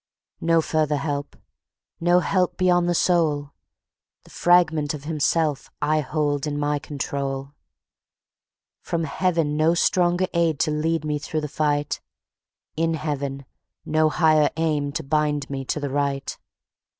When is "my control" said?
6.57-7.53